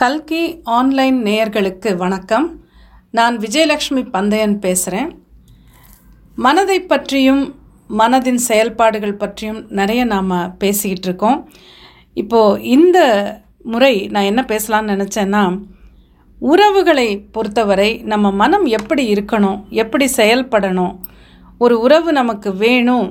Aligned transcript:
கல்கி 0.00 0.60
ஆன்லைன் 0.62 1.16
நேயர்களுக்கு 1.22 1.96
வணக்கம். 1.96 2.60
நான் 3.10 3.38
விஜயலக்ஷ்மி 3.38 4.10
பந்தயன் 4.10 4.58
பேசுகிறேன் 4.58 5.22
மனதை 6.36 6.80
பற்றியும் 6.80 7.54
மனதின் 7.98 8.38
செயல்பாடுகள் 8.48 9.16
பற்றியும் 9.16 9.66
நிறைய 9.68 10.04
நாம் 10.04 10.58
பேசிக்கிட்டு 10.58 11.08
இருக்கோம். 11.08 11.50
இப்போது 12.14 12.62
இந்த 12.62 12.98
முறை 13.62 14.06
நான் 14.06 14.22
என்ன 14.22 14.44
பேசலான்னு 14.48 14.94
நினச்சேன்னா 14.94 15.42
உறவுகளை 16.40 17.18
பொறுத்தவரை 17.18 18.02
நம்ம 18.02 18.30
மனம் 18.30 18.64
எப்படி 18.64 19.12
இருக்கணும் 19.12 19.68
எப்படி 19.68 20.08
செயல்படணும் 20.16 20.94
ஒரு 21.58 21.80
உறவு 21.80 22.12
நமக்கு 22.12 22.52
வேணும் 22.54 23.08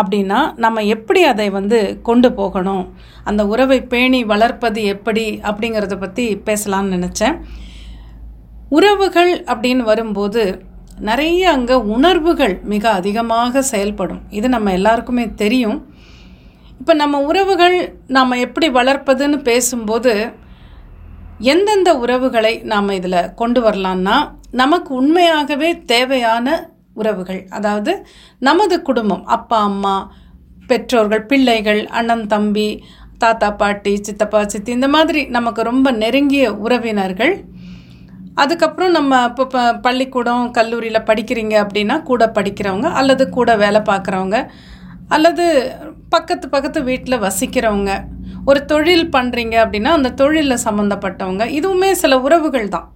அப்படின்னா 0.00 0.40
நம்ம 0.64 0.84
எப்படி 0.94 1.22
அதை 1.32 1.46
வந்து 1.58 1.78
கொண்டு 2.08 2.28
போகணும்? 2.32 2.84
அந்த 3.28 3.42
உறவை 3.52 3.78
பேணி 3.92 4.20
வளர்ப்பது 4.32 4.82
எப்படி 4.94 5.24
அப்படிங்கிறத 5.48 5.96
பற்றி 6.04 6.26
பேசலாம்னு 6.48 6.94
நினச்சேன். 6.96 7.36
உறவுகள் 8.78 9.32
அப்படின்னு 9.52 9.84
வரும்போது 9.90 10.44
நிறைய 11.08 11.42
அங்கே 11.56 11.76
உணர்வுகள் 11.94 12.54
மிக 12.72 12.84
அதிகமாக 13.00 13.62
செயல்படும். 13.72 14.22
இது 14.38 14.46
நம்ம 14.54 14.72
எல்லாருக்குமே 14.78 15.26
தெரியும். 15.42 15.78
இப்போ 16.80 16.94
நம்ம 17.02 17.20
உறவுகள் 17.30 17.76
நாம் 18.16 18.42
எப்படி 18.46 18.68
வளர்ப்பதுன்னு 18.70 19.38
பேசும்போது 19.50 20.12
எந்தெந்த 21.52 21.90
உறவுகளை 22.02 22.52
நாம் 22.72 22.96
இதில் 22.98 23.34
கொண்டு 23.34 23.60
வரலான்னா 23.60 24.16
நமக்கு 24.60 24.90
உண்மையாகவே 24.94 25.70
தேவையான 25.92 26.46
உறவுகள். 27.00 27.40
அதாவது 27.58 27.92
நமது 28.48 28.76
குடும்பம் 28.88 29.24
அப்பா 29.36 29.58
அம்மா 29.70 29.96
பெற்றோர்கள் 30.70 31.26
பிள்ளைகள் 31.32 31.82
அண்ணன் 31.98 32.24
தம்பி 32.34 32.68
தாத்தா 33.22 33.48
பாட்டி 33.60 33.92
சித்தப்பா 34.06 34.40
சித்தி 34.52 34.70
இந்த 34.78 34.88
மாதிரி 34.94 35.20
நமக்கு 35.36 35.60
ரொம்ப 35.70 35.90
நெருங்கிய 36.02 36.46
உறவினர்கள். 36.64 37.34
அதுக்கப்புறம் 38.42 38.94
நம்ம 38.96 39.20
இப்போ 39.28 39.44
ப 39.52 39.60
பள்ளிக்கூடம் 39.84 40.42
கல்லூரியில் 40.56 41.06
படிக்கிறீங்க 41.10 41.54
அப்படின்னா 41.64 41.96
கூட 42.10 42.24
படிக்கிறவங்க 42.38 42.88
அல்லது 43.00 43.24
கூட 43.36 43.50
வேலை 43.62 43.80
பார்க்குறவங்க 43.90 44.38
அல்லது 45.16 45.44
பக்கத்து 46.14 46.46
பக்கத்து 46.54 46.80
வீட்டில் 46.90 47.22
வசிக்கிறவங்க. 47.24 47.92
ஒரு 48.50 48.60
தொழில் 48.72 49.06
பண்ணுறீங்க 49.16 49.56
அப்படின்னா 49.64 49.90
அந்த 49.98 50.14
தொழிலில் 50.20 50.64
சம்மந்தப்பட்டவங்க. 50.66 51.44
இதுவுமே 51.58 51.90
சில 52.02 52.18
உறவுகள் 52.26 52.68
தான். 52.74 52.86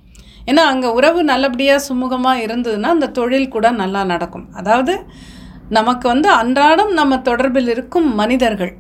ஏன்னா 0.49 0.63
அங்கே 0.73 0.89
உறவு 0.99 1.21
நல்லபடியாக 1.33 1.85
சுமூகமாக 1.89 2.43
இருந்ததுன்னா 2.47 2.91
அந்த 2.97 3.13
தொழில் 3.19 3.53
கூட 3.55 3.67
நல்லா 3.83 4.03
நடக்கும். 4.13 4.47
அதாவது 4.61 4.95
நமக்கு 5.79 6.07
வந்து 6.13 6.29
அன்றாடம் 6.41 6.93
நம்ம 7.01 7.19
தொடர்பில் 7.31 7.73
இருக்கும் 7.75 8.09
மனிதர்கள் 8.21 8.73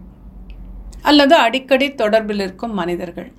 அல்லது 1.10 1.34
அடிக்கடி 1.46 1.86
தொடர்பில் 2.02 2.42
இருக்கும் 2.46 2.74
மனிதர்கள் 2.80 3.30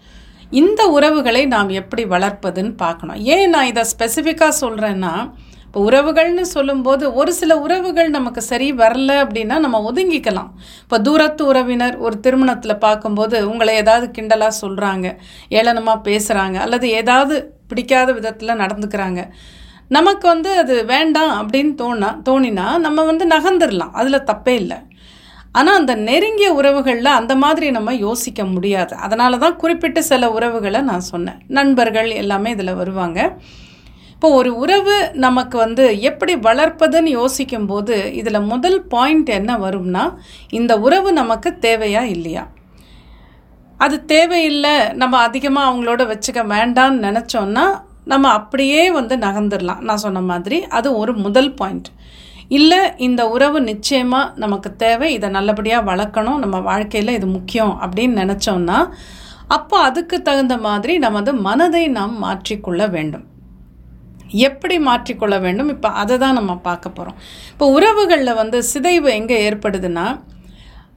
இந்த 0.60 0.82
உறவுகளை 0.96 1.42
நாம் 1.56 1.70
எப்படி 1.82 2.04
வளர்ப்பதுன்னு 2.14 2.74
பார்க்கணும். 2.84 3.20
ஏன் 3.34 3.52
நான் 3.56 3.70
இதை 3.72 3.84
ஸ்பெசிஃபிக்காக 3.92 4.54
சொல்கிறேன்னா 4.64 5.14
இப்போ 5.66 5.82
உறவுகள்னு 5.90 6.46
சொல்லும்போது 6.56 7.04
ஒரு 7.20 7.32
சில 7.38 7.52
உறவுகள் 7.66 8.10
நமக்கு 8.16 8.42
சரி 8.50 8.68
வரல 8.82 9.12
அப்படின்னா 9.24 9.58
நம்ம 9.66 9.78
ஒதுங்கிக்கலாம். 9.90 10.50
இப்போ 10.84 10.98
தூரத்து 11.06 11.44
உறவினர் 11.52 11.96
ஒரு 12.06 12.16
திருமணத்தில் 12.26 12.82
பார்க்கும்போது 12.86 13.38
உங்களை 13.52 13.76
ஏதாவது 13.84 14.08
கிண்டலாக 14.18 14.60
சொல்கிறாங்க 14.64 15.08
ஏளனமாக 15.60 16.06
பேசுகிறாங்க 16.08 16.58
அல்லது 16.66 16.90
ஏதாவது 17.02 17.38
பிடிக்காத 17.72 18.12
விதத்தில் 18.20 18.60
நடந்துக்கிறாங்க. 18.64 19.22
நமக்கு 19.98 20.26
வந்து 20.34 20.52
அது 20.62 20.76
வேண்டாம் 20.94 21.34
அப்படின்னு 21.40 21.74
தோணா 21.82 22.10
தோணினா 22.28 22.68
நம்ம 22.86 23.04
வந்து 23.10 23.26
நகர்ந்துடலாம் 23.34 23.96
அதில் 24.02 24.28
தப்பே 24.30 24.54
இல்லை. 24.62 24.78
ஆனால் 25.60 25.78
அந்த 25.80 25.94
நெருங்கிய 26.10 26.50
உறவுகளில் 26.60 27.18
அந்த 27.20 27.34
மாதிரி 27.42 27.68
நம்ம 27.78 27.94
யோசிக்க 28.06 28.42
முடியாது. 28.52 28.94
அதனால 29.06 29.40
தான் 29.44 29.58
குறிப்பிட்ட 29.62 30.00
சில 30.12 30.30
உறவுகளை 30.38 30.82
நான் 30.92 31.10
சொன்னேன். 31.10 31.42
நண்பர்கள் 31.58 32.10
எல்லாமே 32.22 32.52
இதில் 32.56 32.80
வருவாங்க. 32.82 33.20
இப்போ 34.14 34.30
ஒரு 34.40 34.50
உறவு 34.64 34.96
நமக்கு 35.26 35.56
வந்து 35.64 35.84
எப்படி 36.10 36.34
வளர்ப்பதுன்னு 36.48 37.12
யோசிக்கும்போது 37.20 37.96
இதில் 38.20 38.48
முதல் 38.52 38.80
பாயிண்ட் 38.94 39.30
என்ன 39.40 39.52
வரும்னா 39.64 40.04
இந்த 40.60 40.74
உறவு 40.86 41.12
நமக்கு 41.20 41.52
தேவையா 41.68 42.04
இல்லையா? 42.16 42.44
அது 43.84 43.96
தேவையில்லை 44.06 44.76
நம்ம 45.02 45.16
அதிகமாக 45.28 45.70
அவங்களோட 45.70 46.02
வச்சுக்க 46.12 46.42
வேண்டான்னு 46.54 47.06
நினச்சோன்னா 47.08 47.66
நம்ம 48.04 48.30
அப்படியே 48.32 48.84
வந்து 48.92 49.16
நகர்ந்துடலாம் 49.18 49.82
நான் 49.88 50.04
சொன்ன 50.06 50.22
மாதிரி 50.22 50.58
அது 50.78 50.88
ஒரு 50.98 51.14
முதல் 51.26 51.52
பாயிண்ட் 51.54 51.90
இல்லை 52.58 52.80
இந்த 53.08 53.22
உறவு 53.30 53.60
நிச்சயமாக 53.62 54.34
நமக்கு 54.36 54.70
தேவை 54.76 55.10
இதை 55.14 55.28
நல்லபடியாக 55.30 55.88
வளர்க்கணும் 55.92 56.40
நம்ம 56.40 56.58
வாழ்க்கையில் 56.60 57.18
இது 57.18 57.28
முக்கியம் 57.38 57.74
அப்படின்னு 57.84 58.16
நினச்சோன்னா 58.24 58.80
அப்போ 59.58 59.78
அதுக்கு 59.88 60.18
தகுந்த 60.22 60.56
மாதிரி 60.66 60.94
நமது 60.98 61.32
மனதை 61.48 61.84
நாம் 61.98 62.14
மாற்றிக்கொள்ள 62.24 62.82
வேண்டும். 62.90 63.26
எப்படி 64.48 64.76
மாற்றிக்கொள்ள 64.88 65.38
வேண்டும்? 65.42 65.70
இப்போ 65.70 65.90
அதை 66.02 66.16
தான் 66.18 66.38
நம்ம 66.40 66.52
பார்க்க 66.68 66.90
போகிறோம் 66.90 67.18
இப்போ 67.52 67.66
உறவுகளில் 67.72 68.34
வந்து 68.34 68.58
சிதைவு 68.64 69.10
எங்கே 69.20 69.38
ஏற்படுதுன்னா 69.48 70.06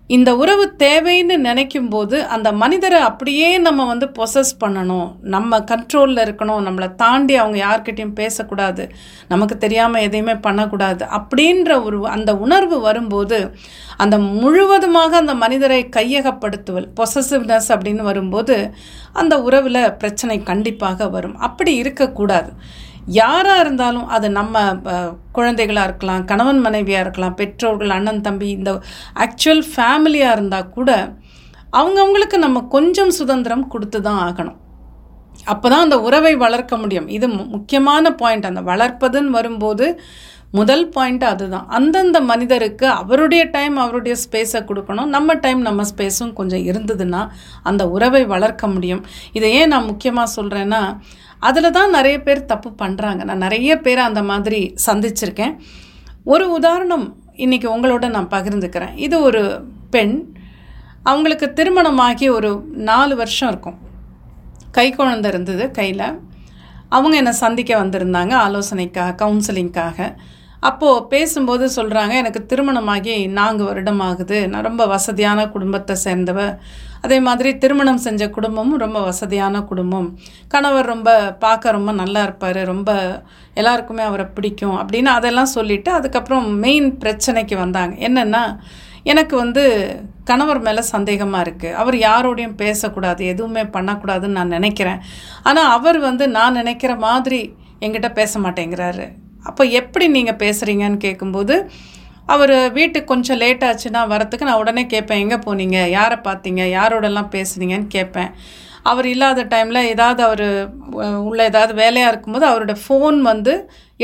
இந்த 0.09 0.37
உறவு 0.37 0.65
தேவைன்னு 0.79 1.37
நினைக்கும் 1.37 1.89
போது 1.89 2.25
அந்த 2.25 2.53
மனிதரை 2.53 2.99
அப்படியே 3.01 3.59
நம்ம 3.59 3.87
வந்து 3.87 4.07
பொசஸ் 4.19 4.51
பண்ணணும். 4.65 5.09
நம்ம 5.21 5.59
கண்ட்ரோலில் 5.59 6.21
இருக்கணும். 6.25 6.65
நம்மளை 6.67 6.95
தாண்டி 6.95 7.35
அவங்க 7.35 7.59
யார்கிட்டையும் 7.67 8.13
பேசக்கூடாது. 8.13 8.93
நமக்கு 9.29 9.57
தெரியாமல் 9.57 10.03
எதையுமே 10.03 10.35
பண்ணக்கூடாது 10.35 11.05
அப்படின்ற 11.19 11.83
ஒரு 11.85 12.07
அந்த 12.07 12.37
உணர்வு 12.37 12.81
வரும்போது 12.81 13.57
அந்த 13.97 14.19
முழுவதுமாக 14.19 15.17
அந்த 15.17 15.35
மனிதரை 15.35 15.89
கையகப்படுத்துவல் 15.97 16.89
பொசசிவ்னஸ் 17.01 17.71
அப்படின்னு 17.75 18.03
வரும்போது 18.03 18.75
அந்த 19.13 19.43
உறவில் 19.43 19.97
பிரச்சனை 19.97 20.43
கண்டிப்பாக 20.43 21.09
வரும். 21.09 21.39
அப்படி 21.39 21.75
இருக்கக்கூடாது. 21.75 22.53
யாராக 23.21 23.63
இருந்தாலும் 23.65 24.09
அது 24.17 24.27
நம்ம 24.39 24.63
குழந்தைகளாக 25.37 25.87
இருக்கலாம் 25.89 26.27
கணவன் 26.31 26.61
மனைவியாக 26.67 27.05
இருக்கலாம் 27.05 27.39
பெற்றோர்கள் 27.41 27.95
அண்ணன் 27.97 28.25
தம்பி 28.27 28.49
இந்த 28.59 28.73
ஆக்சுவல் 29.25 29.65
ஃபேமிலியாக 29.73 30.37
இருந்தால் 30.37 30.73
கூட 30.77 30.91
அவங்கவுங்களுக்கு 31.79 32.37
நம்ம 32.45 32.59
கொஞ்சம் 32.77 33.17
சுதந்திரம் 33.19 33.71
கொடுத்து 33.73 33.99
தான் 34.03 34.21
ஆகணும். 34.27 34.59
அப்போ 35.53 35.67
தான் 35.73 35.85
அந்த 35.87 35.97
உறவை 36.09 36.35
வளர்க்க 36.43 36.75
முடியும். 36.83 37.09
இது 37.17 37.27
முக்கியமான 37.55 38.13
பாயிண்ட் 38.21 38.47
அந்த 38.51 38.63
வளர்ப்பதுன்னு 38.71 39.37
வரும்போது 39.39 39.87
முதல் 40.59 40.85
பாயிண்ட் 40.95 41.25
அதுதான். 41.31 41.67
அந்தந்த 41.79 42.19
மனிதருக்கு 42.31 42.87
அவருடைய 43.01 43.45
டைம் 43.57 43.77
அவருடைய 43.85 44.15
ஸ்பேஸை 44.25 44.61
கொடுக்கணும். 44.69 45.11
நம்ம 45.17 45.35
டைம் 45.45 45.61
நம்ம 45.69 45.85
ஸ்பேஸும் 45.91 46.33
கொஞ்சம் 46.41 46.65
இருந்ததுன்னா 46.71 47.23
அந்த 47.71 47.85
உறவை 47.97 48.23
வளர்க்க 48.35 48.67
முடியும். 48.75 49.03
இதை 49.39 49.51
ஏன் 49.61 49.73
நான் 49.75 49.91
முக்கியமாக 49.91 50.35
சொல்கிறேன்னா 50.37 50.83
அதில் 51.49 51.75
தான் 51.77 51.95
நிறைய 51.97 52.17
பேர் 52.27 52.49
தப்பு 52.53 52.71
பண்ணுறாங்க 52.83 53.21
நான் 53.29 53.45
நிறைய 53.47 53.73
பேரை 53.87 54.03
அந்த 54.05 54.23
மாதிரி 54.31 54.61
சந்திச்சிருக்கேன். 54.87 55.55
ஒரு 56.33 56.45
உதாரணம் 56.59 57.07
இன்றைக்கி 57.45 57.67
உங்களோட 57.75 58.05
நான் 58.15 58.33
பகிர்ந்துக்கிறேன். 58.35 58.95
இது 59.07 59.17
ஒரு 59.29 59.43
பெண். 59.95 60.15
அவங்களுக்கு 61.11 61.47
திருமணமாகி 61.53 62.29
ஒரு 62.37 62.51
நாலு 62.91 63.15
வருஷம் 63.17 63.51
இருக்கும். 63.53 63.79
கை 64.71 64.87
குழந்தை 64.93 65.31
இருந்தது 65.33 65.65
கையில். 65.71 66.07
அவங்க 66.89 67.15
என்னை 67.17 67.33
சந்திக்க 67.43 67.73
வந்திருந்தாங்க 67.83 68.35
ஆலோசனைக்காக 68.47 69.17
கவுன்சிலிங்காக 69.23 69.99
அப்போது 70.69 71.05
பேசும்போது 71.13 71.65
சொல்கிறாங்க 71.77 72.13
எனக்கு 72.23 72.41
திருமணமாகி 72.51 73.15
நான்கு 73.39 73.65
வருடம் 73.69 74.03
ஆகுது 74.09 74.39
நான் 74.53 74.67
ரொம்ப 74.69 74.83
வசதியான 74.93 75.41
குடும்பத்தை 75.55 75.95
சேர்ந்தவ. 76.05 76.41
அதே 77.05 77.19
மாதிரி 77.27 77.51
திருமணம் 77.63 78.05
செஞ்ச 78.05 78.23
குடும்பமும் 78.37 78.83
ரொம்ப 78.85 78.99
வசதியான 79.09 79.61
குடும்பம். 79.71 80.07
கணவர் 80.53 80.89
ரொம்ப 80.93 81.11
பார்க்க 81.45 81.75
ரொம்ப 81.77 81.93
நல்லா 82.01 82.21
இருப்பார். 82.27 82.61
ரொம்ப 82.73 82.91
எல்லாருக்குமே 83.61 84.05
அவரை 84.11 84.27
பிடிக்கும் 84.37 84.77
அப்படின்னு 84.81 85.11
அதெல்லாம் 85.19 85.55
சொல்லிவிட்டு 85.57 85.91
அதுக்கப்புறம் 85.99 86.47
மெயின் 86.65 86.89
பிரச்சனைக்கு 87.03 87.59
வந்தாங்க. 87.65 87.95
என்னென்னா 88.09 88.43
எனக்கு 89.13 89.35
வந்து 89.43 89.65
கணவர் 90.31 90.61
மேலே 90.67 90.83
சந்தேகமாக 90.93 91.45
இருக்குது 91.47 91.77
அவர் 91.81 91.97
யாரோடையும் 92.09 92.57
பேசக்கூடாது 92.63 93.23
எதுவுமே 93.33 93.65
பண்ணக்கூடாதுன்னு 93.77 94.39
நான் 94.39 94.57
நினைக்கிறேன். 94.59 95.03
ஆனால் 95.51 95.73
அவர் 95.77 95.99
வந்து 96.09 96.27
நான் 96.39 96.59
நினைக்கிற 96.61 96.95
மாதிரி 97.07 97.43
எங்கிட்ட 97.85 98.11
பேச 98.21 98.41
மாட்டேங்கிறாரு. 98.47 99.07
அப்போ 99.49 99.63
எப்படி 99.81 100.07
நீங்கள் 100.17 100.41
பேசுகிறீங்கன்னு 100.45 101.01
கேட்கும்போது 101.07 101.57
அவர் 102.35 102.53
வீட்டுக்கு 102.77 103.11
கொஞ்சம் 103.13 103.41
லேட் 103.43 103.65
ஆச்சுன்னா 103.71 104.03
வரத்துக்கு 104.13 104.47
நான் 104.49 104.61
உடனே 104.61 104.83
கேட்பேன் 104.93 105.23
எங்கே 105.25 105.39
போனீங்க? 105.47 105.79
யாரை 105.99 106.17
பார்த்தீங்க? 106.29 106.63
யாரோடலாம் 106.79 107.33
பேசுனீங்கன்னு 107.35 107.89
கேட்பேன். 107.97 108.31
அவர் 108.91 109.07
இல்லாத 109.13 109.43
டைமில் 109.53 109.89
ஏதாவது 109.91 110.21
அவர் 110.29 110.47
உள்ள 111.29 111.41
ஏதாவது 111.51 111.73
வேலையாக 111.83 112.11
இருக்கும்போது 112.13 112.47
அவரோட 112.51 112.75
ஃபோன் 112.85 113.19
வந்து 113.31 113.53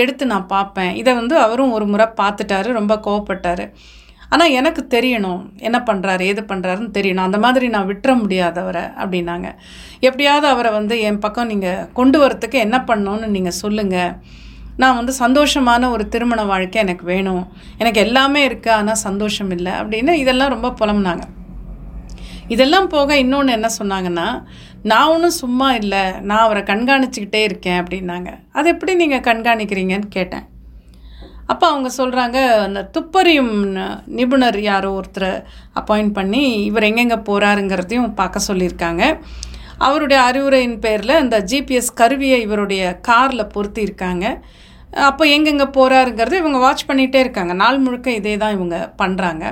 எடுத்து 0.02 0.24
நான் 0.32 0.50
பார்ப்பேன். 0.52 0.92
இதை 1.00 1.12
வந்து 1.20 1.34
அவரும் 1.44 1.74
ஒரு 1.76 1.86
முறை 1.92 2.06
பார்த்துட்டாரு 2.20 2.68
ரொம்ப 2.80 2.94
கோவப்பட்டார். 3.06 3.64
ஆனால் 4.34 4.54
எனக்கு 4.58 4.82
தெரியணும் 4.94 5.40
என்ன 5.68 5.78
பண்ணுறாரு 5.88 6.24
ஏது 6.30 6.42
பண்ணுறாருன்னு 6.50 6.92
தெரியணும். 6.98 7.26
அந்த 7.28 7.38
மாதிரி 7.44 7.68
நான் 7.74 7.88
விட்டுற 7.90 8.10
முடியாது 8.22 8.58
அவரை 8.64 8.84
அப்படின்னாங்க. 9.02 9.48
எப்படியாவது 10.08 10.46
அவரை 10.52 10.70
வந்து 10.78 10.96
என் 11.08 11.22
பக்கம் 11.24 11.50
நீங்கள் 11.52 11.88
கொண்டு 11.98 12.18
வரத்துக்கு 12.24 12.58
என்ன 12.66 12.78
பண்ணணும்னு 12.90 13.28
நீங்கள் 13.36 13.58
சொல்லுங்கள் 13.62 14.14
நான் 14.82 14.98
வந்து 14.98 15.12
சந்தோஷமான 15.22 15.90
ஒரு 15.94 16.04
திருமண 16.14 16.40
வாழ்க்கை 16.52 16.78
எனக்கு 16.84 17.04
வேணும். 17.12 17.44
எனக்கு 17.82 18.00
எல்லாமே 18.06 18.42
இருக்குது 18.48 18.76
ஆனால் 18.78 19.02
சந்தோஷம் 19.08 19.52
இல்லை 19.56 19.72
அப்படின்னு 19.80 20.14
இதெல்லாம் 20.22 20.54
ரொம்ப 20.54 20.70
புலம்புனாங்க. 20.80 21.24
இதெல்லாம் 22.54 22.88
போக 22.94 23.16
இன்னொன்று 23.24 23.56
என்ன 23.56 23.68
சொன்னாங்கன்னா 23.80 24.28
நான் 24.90 25.10
ஒன்றும் 25.14 25.40
சும்மா 25.42 25.66
இல்லை. 25.80 26.04
நான் 26.28 26.44
அவரை 26.44 26.62
கண்காணிச்சுக்கிட்டே 26.70 27.42
இருக்கேன் 27.48 27.80
அப்படின்னாங்க. 27.82 28.30
அது 28.58 28.68
எப்படி 28.74 28.92
நீங்கள் 29.02 29.26
கண்காணிக்கிறீங்கன்னு 29.28 30.08
கேட்டேன். 30.16 30.46
அப்போ 31.52 31.66
அவங்க 31.72 31.88
சொல்கிறாங்க 31.98 32.38
அந்த 32.64 32.80
துப்பறியும் 32.94 33.54
நிபுணர் 34.18 34.58
யாரோ 34.70 34.90
ஒருத்தரை 34.98 35.30
அப்பாயிண்ட் 35.80 36.12
பண்ணி 36.18 36.42
இவர் 36.68 36.88
எங்கெங்கே 36.88 37.18
போகிறாருங்கிறதையும் 37.28 38.10
பார்க்க 38.20 38.48
சொல்லியிருக்காங்க. 38.48 39.04
அவருடைய 39.86 40.20
அறிவுரையின் 40.28 40.78
பேரில் 40.84 41.20
இந்த 41.24 41.36
ஜிபிஎஸ் 41.50 41.96
கருவியை 42.00 42.38
இவருடைய 42.46 42.82
காரில் 43.08 43.52
பொருத்தியிருக்காங்க. 43.54 44.26
அப்போ 45.08 45.24
எங்கெங்கே 45.34 45.66
போகிறாருங்கிறது 45.76 46.40
இவங்க 46.42 46.58
வாட்ச் 46.58 46.88
பண்ணிகிட்டே 46.88 47.20
இருக்காங்க. 47.24 47.52
நாள் 47.62 47.78
முழுக்க 47.78 48.10
இதே 48.20 48.36
தான் 48.36 48.56
இவங்க 48.56 48.76
பண்ணுறாங்க 49.02 49.44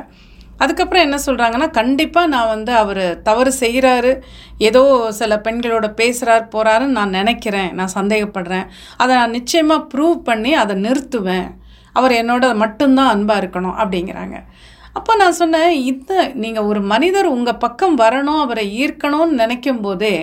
அதுக்கப்புறம் 0.63 1.05
என்ன 1.07 1.17
சொல்கிறாங்கன்னா 1.27 1.67
கண்டிப்பாக 1.71 2.31
நான் 2.33 2.53
வந்து 2.55 2.73
அவர் 2.83 3.05
தவறு 3.23 3.51
செய்கிறாரு 3.61 4.13
ஏதோ 4.69 5.11
சில 5.19 5.33
பெண்களோட 5.47 5.87
பேசுகிறார் 6.01 6.45
போகிறாருன்னு 6.55 6.99
நான் 6.99 7.17
நினைக்கிறேன். 7.19 7.71
நான் 7.79 7.95
சந்தேகப்படுறேன். 7.99 8.67
அதை 8.97 9.13
நான் 9.17 9.37
நிச்சயமாக 9.39 9.87
ப்ரூவ் 9.93 10.17
பண்ணி 10.31 10.53
அதை 10.63 10.77
நிறுத்துவேன். 10.87 11.49
அவர் 11.95 12.13
என்னோட 12.23 12.55
மட்டும்தான் 12.63 13.13
அன்பாக 13.15 13.43
இருக்கணும் 13.43 13.79
அப்படிங்கிறாங்க. 13.83 14.37
அப்போ 14.93 15.13
நான் 15.17 15.39
சொன்னேன் 15.43 15.73
இந்த 15.93 16.13
நீங்கள் 16.35 16.69
ஒரு 16.71 16.81
மனிதர் 16.93 17.27
உங்கள் 17.37 17.61
பக்கம் 17.65 17.97
வரணும் 18.03 18.41
அவரை 18.45 18.65
ஈர்க்கணும்னு 18.83 19.41
நினைக்கும் 19.43 19.81
போதே 19.81 20.15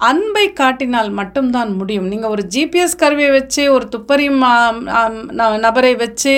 அன்பை 0.00 0.46
காட்டினால் 0.60 1.10
மட்டும்தான் 1.18 1.70
முடியும். 1.80 2.08
நீங்கள் 2.12 2.32
ஒரு 2.34 2.42
ஜிபிஎஸ் 2.54 3.00
கருவியை 3.02 3.30
வச்சு 3.36 3.62
ஒரு 3.74 3.86
துப்பறியும் 3.94 4.42
நபரை 5.66 5.92
வச்சு 6.02 6.34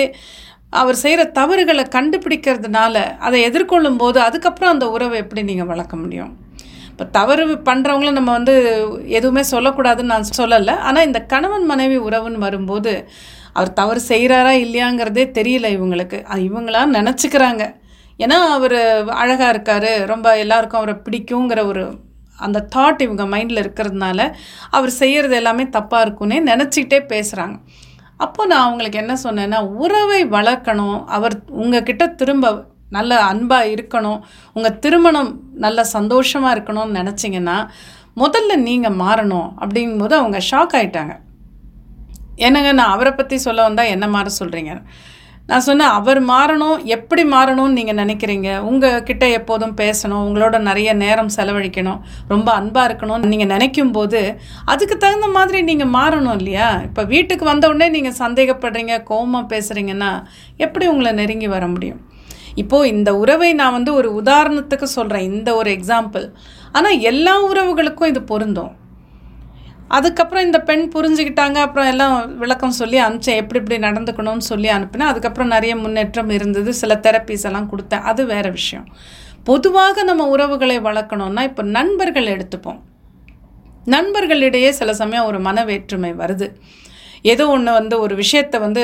அவர் 0.81 0.97
செய்கிற 1.03 1.21
தவறுகளை 1.37 1.83
கண்டுபிடிக்கிறதுனால 1.95 2.95
அதை 3.27 3.37
எதிர்கொள்ளும் 3.49 3.99
போது 4.01 4.19
அதுக்கப்புறம் 4.27 4.73
அந்த 4.73 4.87
உறவை 4.95 5.17
எப்படி 5.23 5.41
நீங்கள் 5.49 5.69
வளர்க்க 5.71 6.03
முடியும்? 6.03 6.31
இப்போ 6.91 7.05
தவறு 7.17 7.43
பண்ணுறவங்கள 7.67 8.11
நம்ம 8.17 8.31
வந்து 8.37 8.55
எதுவுமே 9.19 9.43
சொல்லக்கூடாதுன்னு 9.53 10.13
நான் 10.13 10.31
சொல்லலை. 10.39 10.75
ஆனால் 10.87 11.07
இந்த 11.09 11.19
கணவன் 11.33 11.65
மனைவி 11.71 11.97
உறவுன்னு 12.07 12.45
வரும்போது 12.47 12.93
அவர் 13.53 13.77
தவறு 13.79 14.01
செய்கிறாரா 14.11 14.53
இல்லையாங்கிறதே 14.65 15.25
தெரியல 15.37 15.69
இவங்களுக்கு. 15.77 16.17
அது 16.31 16.41
இவங்களா 16.49 16.81
நினச்சிக்கிறாங்க. 16.97 17.63
ஏன்னா 18.23 18.37
அவர் 18.57 18.79
அழகாக 19.23 19.51
இருக்கார். 19.55 19.91
ரொம்ப 20.13 20.37
எல்லாருக்கும் 20.43 20.81
அவரை 20.81 20.95
பிடிக்குங்கிற 21.05 21.61
ஒரு 21.71 21.83
அந்த 22.45 22.65
தாட் 22.75 23.05
இவங்க 23.05 23.25
மைண்டில் 23.33 23.61
இருக்கிறதுனால 23.63 24.19
அவர் 24.77 24.91
செய்கிறது 25.01 25.35
எல்லாமே 25.41 25.65
தப்பாக 25.77 26.05
இருக்குன்னே 26.05 26.39
நினச்சிக்கிட்டே 26.51 26.99
பேசுகிறாங்க 27.13 27.57
அப்போ 28.25 28.41
நான் 28.45 28.65
அவங்களுக்கு 28.67 28.97
என்ன 29.01 29.13
சொன்னேன்னா 29.23 29.59
உறவை 29.83 30.21
வளர்க்கணும். 30.37 30.97
அவர் 31.15 31.35
உங்ககிட்ட 31.61 32.03
திரும்ப 32.21 32.47
நல்ல 32.97 33.11
அன்பாக 33.31 33.71
இருக்கணும். 33.75 34.19
உங்கள் 34.53 34.79
திருமணம் 34.83 35.31
நல்ல 35.65 35.83
சந்தோஷமாக 35.95 36.55
இருக்கணும்னு 36.55 36.99
நினச்சிங்கன்னா 36.99 37.57
முதல்ல 38.21 38.55
நீங்கள் 38.67 38.97
மாறணும். 39.03 39.49
அப்படிங்கும்போது 39.61 40.15
அவங்க 40.21 40.39
ஷாக் 40.49 40.75
ஆயிட்டாங்க. 40.79 41.13
என்னங்க 42.47 42.71
நான் 42.79 42.93
அவரை 42.95 43.11
பற்றி 43.11 43.37
சொல்ல 43.45 43.61
வந்தால் 43.67 43.93
என்ன 43.95 44.05
மாற 44.07 44.29
சொல்கிறீங்க 44.39 44.73
நான் 45.49 45.63
சொன்னேன் 45.67 45.93
அவர் 45.99 46.19
மாறணும் 46.31 46.81
எப்படி 46.95 47.23
மாறணும்னு 47.33 47.77
நீங்கள் 47.79 47.97
நினைக்கிறீங்க? 48.01 48.49
உங்கள் 48.69 49.03
கிட்ட 49.07 49.25
எப்போதும் 49.37 49.73
பேசணும் 49.79 50.23
உங்களோட 50.25 50.57
நிறைய 50.67 50.89
நேரம் 51.03 51.31
செலவழிக்கணும் 51.35 52.01
ரொம்ப 52.33 52.49
அன்பாக 52.59 52.87
இருக்கணும்னு 52.89 53.31
நீங்கள் 53.31 53.51
நினைக்கும் 53.53 53.93
போது 53.97 54.21
அதுக்கு 54.73 54.95
தகுந்த 55.05 55.29
மாதிரி 55.37 55.61
நீங்கள் 55.69 55.91
மாறணும் 55.97 56.37
இல்லையா? 56.39 56.67
இப்போ 56.87 57.03
வீட்டுக்கு 57.13 57.45
வந்த 57.51 57.71
உடனே 57.71 57.87
நீங்கள் 57.95 58.19
சந்தேகப்படுறீங்க 58.23 58.97
கோபமாக 59.09 59.49
பேசுகிறீங்கன்னா 59.53 60.11
எப்படி 60.65 60.87
உங்களை 60.93 61.13
நெருங்கி 61.21 61.49
வர 61.55 61.67
முடியும்? 61.73 62.01
இப்போது 62.63 62.91
இந்த 62.93 63.09
உறவை 63.23 63.49
நான் 63.61 63.75
வந்து 63.77 63.91
ஒரு 64.01 64.11
உதாரணத்துக்கு 64.21 64.89
சொல்கிறேன் 64.97 65.27
இந்த 65.33 65.49
ஒரு 65.61 65.71
எக்ஸாம்பிள் 65.77 66.27
ஆனால் 66.77 67.01
எல்லா 67.11 67.35
உறவுகளுக்கும் 67.49 68.11
இது 68.13 68.23
பொருந்தும். 68.31 68.71
அதுக்கப்புறம் 69.97 70.45
இந்த 70.45 70.59
பெண் 70.61 70.83
புரிஞ்சுக்கிட்டாங்க. 70.95 71.57
அப்புறம் 71.65 71.87
எல்லாம் 71.87 72.15
விளக்கம் 72.37 72.75
சொல்லி 72.79 72.97
அனுப்பிச்சேன். 73.01 73.39
எப்படி 73.41 73.59
இப்படி 73.61 73.77
நடந்துக்கணும்னு 73.87 74.45
சொல்லி 74.51 74.69
அனுப்பினேன். 74.69 75.11
அதுக்கப்புறம் 75.11 75.47
நிறைய 75.47 75.75
முன்னேற்றம் 75.75 76.29
இருந்தது. 76.29 76.73
சில 76.73 76.95
தெரப்பீஸ் 76.95 77.45
எல்லாம் 77.49 77.69
கொடுத்தேன். 77.71 78.05
அது 78.11 78.25
வேற 78.25 78.49
விஷயம். 78.49 78.85
பொதுவாக 79.43 80.03
நம்ம 80.03 80.27
உறவுகளை 80.27 80.79
வளர்க்கணும்னா 80.79 81.41
இப்போ 81.41 81.63
நண்பர்கள் 81.77 82.27
எடுத்துப்போம். 82.35 82.79
நண்பர்களிடையே 83.85 84.69
சில 84.69 84.93
சமயம் 84.93 85.25
ஒரு 85.25 85.39
மன 85.39 85.63
வேற்றுமை 85.65 86.11
வருது. 86.13 86.47
ஏதோ 87.21 87.47
ஒன்று 87.47 87.71
வந்து 87.71 87.95
ஒரு 87.99 88.15
விஷயத்தை 88.15 88.57
வந்து 88.59 88.83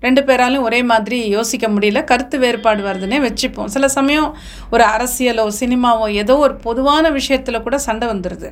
ரெண்டு 0.00 0.22
பேராலும் 0.24 0.62
ஒரே 0.62 0.82
மாதிரி 0.82 1.18
யோசிக்க 1.28 1.66
முடியல. 1.68 2.04
கருத்து 2.04 2.38
வேறுபாடு 2.38 2.82
வருதுன்னே 2.88 3.18
வச்சுப்போம். 3.28 3.70
சில 3.76 3.88
சமயம் 3.88 4.28
ஒரு 4.70 4.84
அரசியலோ 4.96 5.46
சினிமாவோ 5.60 6.08
ஏதோ 6.22 6.36
ஒரு 6.38 6.56
பொதுவான 6.66 7.10
விஷயத்தில் 7.10 7.62
கூட 7.62 7.78
சண்டை 7.78 8.08
வந்துடுது 8.08 8.50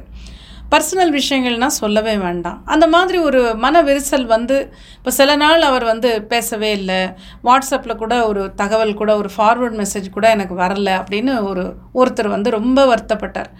பர்சனல் 0.72 1.12
விஷயங்கள்னா 1.18 1.68
சொல்லவே 1.78 2.14
வேண்டாம். 2.16 2.58
அந்த 2.64 2.86
மாதிரி 2.94 3.18
ஒரு 3.28 3.40
மன 3.64 3.82
விரிசல் 3.88 4.26
வந்து 4.34 4.56
இப்போ 4.98 5.10
சில 5.18 5.36
நாள் 5.42 5.62
அவர் 5.70 5.84
வந்து 5.90 6.10
பேசவே 6.32 6.70
இல்லை. 6.78 7.00
வாட்ஸ்அப்பில் 7.48 8.00
கூட 8.02 8.14
ஒரு 8.30 8.42
தகவல் 8.60 8.98
கூட 9.00 9.10
ஒரு 9.16 9.30
ஃபார்வர்ட் 9.36 9.78
மெசேஜ் 9.82 10.08
கூட 10.16 10.28
எனக்கு 10.36 10.56
வரல 10.64 10.90
அப்படின்னு 11.00 11.34
ஒரு 11.50 11.64
ஒருத்தர் 12.00 12.34
வந்து 12.36 12.50
ரொம்ப 12.58 12.84
வருத்தப்பட்டார். 12.92 13.50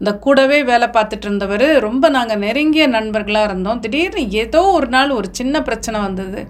இந்த 0.00 0.12
கூடவே 0.24 0.58
வேலை 0.70 0.88
பார்த்துட்டு 0.96 1.26
இருந்தவர் 1.28 1.66
ரொம்ப 1.86 2.08
நாங்கள் 2.16 2.42
நெருங்கிய 2.46 2.86
நண்பர்களாக 2.96 3.48
இருந்தோம். 3.48 3.78
திடீர்னு 3.84 4.24
ஏதோ 4.42 4.62
ஒரு 4.78 4.88
நாள் 4.96 5.16
ஒரு 5.18 5.28
சின்ன 5.30 5.62
பிரச்சனை 5.68 6.00
வந்தது. 6.00 6.42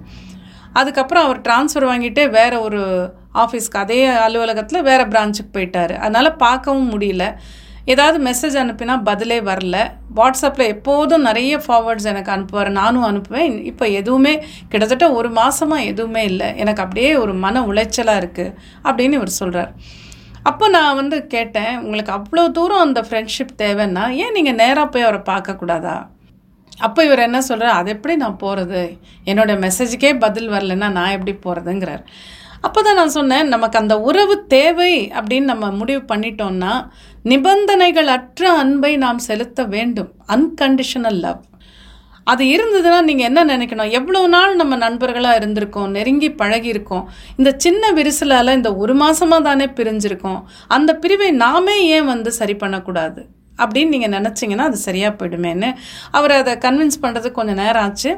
அதுக்கப்புறம் 0.80 1.26
அவர் 1.26 1.44
ட்ரான்ஸ்ஃபர் 1.46 1.88
வாங்கிட்டு 1.90 2.22
வேறு 2.30 2.56
ஒரு 2.60 2.80
ஆஃபீஸ்க்கு 3.42 3.78
அதே 3.84 4.00
அலுவலகத்தில் 4.24 4.86
வேறு 4.88 5.04
பிரான்ச்சுக்கு 5.04 5.54
போயிட்டார். 5.54 5.94
அதனால் 5.98 6.36
பார்க்கவும் 6.36 6.90
முடியல. 6.94 7.24
ஏதாவது 7.92 8.18
மெசேஜ் 8.28 8.56
அனுப்பினா 8.62 8.94
பதிலே 9.08 9.38
வரல. 9.50 9.76
வாட்ஸ்அப்பில் 10.18 10.70
எப்போதும் 10.74 11.26
நிறைய 11.28 11.60
ஃபார்வர்ட்ஸ் 11.64 12.08
எனக்கு 12.12 12.32
அனுப்புவார். 12.36 12.70
நானும் 12.80 13.06
அனுப்புவேன். 13.10 13.54
இப்போ 13.70 13.84
எதுவுமே 14.00 14.34
கிட்டத்தட்ட 14.72 15.08
ஒரு 15.18 15.30
மாதமாக 15.40 15.88
எதுவுமே 15.92 16.24
இல்லை. 16.32 16.48
எனக்கு 16.64 16.84
அப்படியே 16.86 17.12
ஒரு 17.24 17.34
மன 17.44 17.62
உளைச்சலாக 17.70 18.22
இருக்குது 18.22 18.54
அப்படின்னு 18.88 19.18
இவர் 19.20 19.38
சொல்கிறார் 19.42 19.72
அப்போ 20.48 20.64
நான் 20.74 20.98
வந்து 20.98 21.16
கேட்டேன் 21.32 21.72
உங்களுக்கு 21.84 22.12
அவ்வளோ 22.16 22.42
தூரம் 22.56 22.84
அந்த 22.86 23.00
ஃப்ரெண்ட்ஷிப் 23.06 23.56
தேவைன்னா 23.62 24.04
ஏன் 24.24 24.36
நீங்கள் 24.36 24.60
நேராக 24.60 24.86
போய் 24.88 25.06
அவரை 25.06 25.20
பார்க்கக்கூடாதா 25.30 25.96
அப்போ 26.86 27.00
இவர் 27.04 27.26
என்ன 27.26 27.38
சொல்கிறார் 27.48 27.78
அது 27.78 27.88
எப்படி 27.94 28.14
நான் 28.22 28.40
போகிறது 28.42 28.82
என்னோட 29.26 29.52
மெசேஜுக்கே 29.64 30.10
பதில் 30.24 30.50
வரலன்னா 30.54 30.88
நான் 30.98 31.14
எப்படி 31.16 31.34
போகிறதுங்கிறார் 31.46 32.02
அப்போ 32.66 32.80
தான் 32.82 32.98
நான் 33.00 33.16
சொன்னேன் 33.16 33.50
நமக்கு 33.54 33.76
அந்த 33.80 33.94
உறவு 34.08 34.34
தேவை 34.54 34.94
அப்படின்னு 35.16 35.46
நம்ம 35.52 35.66
முடிவு 35.80 36.02
பண்ணிட்டோம்னா 36.08 36.72
நிபந்தனைகள் 37.31 38.08
அற்ற 38.14 38.43
அன்பை 38.62 38.90
நாம் 39.05 39.20
செலுத்த 39.28 39.61
வேண்டும். 39.75 40.11
அன்கண்டிஷனல் 40.34 41.20
லவ் 41.26 41.43
அது 42.33 42.45
இருந்ததுன்னா 42.54 42.99
நீங்கள் 43.09 43.28
என்ன 43.28 43.40
நினைக்கணும்? 43.50 43.90
எவ்வளோ 43.99 44.21
நாள் 44.35 44.54
நம்ம 44.61 44.76
நண்பர்களாக 44.85 45.38
இருந்திருக்கோம் 45.40 45.92
நெருங்கி 45.97 46.30
பழகியிருக்கோம். 46.40 47.04
இந்த 47.38 47.50
சின்ன 47.64 47.92
விரிசலால் 47.99 48.56
இந்த 48.59 48.71
ஒரு 48.83 48.95
மாதமாக 49.02 49.47
தானே 49.49 49.66
பிரிஞ்சிருக்கோம். 49.78 50.40
அந்த 50.76 50.92
பிரிவை 51.02 51.30
நாமே 51.45 51.76
ஏன் 51.97 52.11
வந்து 52.12 52.33
சரி 52.40 52.56
பண்ணக்கூடாது? 52.62 53.21
அப்படின்னு 53.62 53.95
நீங்கள் 53.95 54.14
நினச்சிங்கன்னா 54.16 54.66
அது 54.71 54.80
சரியாக 54.88 55.12
போயிடுமேன்னு. 55.18 55.71
அவரை 56.18 56.37
அதை 56.42 56.54
கன்வின்ஸ் 56.66 57.02
பண்ணுறதுக்கு 57.04 57.38
கொஞ்சம் 57.40 57.62
நேரம் 57.64 57.85
ஆச்சு. 57.88 58.12